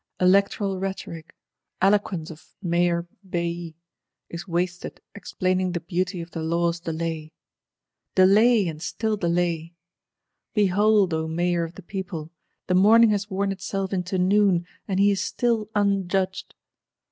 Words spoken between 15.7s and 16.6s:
unjudged!